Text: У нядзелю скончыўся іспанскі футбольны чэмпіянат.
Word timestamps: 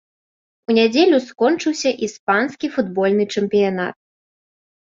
У 0.69 0.75
нядзелю 0.77 1.19
скончыўся 1.25 1.89
іспанскі 2.07 2.71
футбольны 2.79 3.23
чэмпіянат. 3.37 3.95